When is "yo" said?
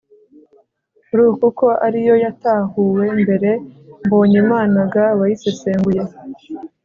2.07-2.15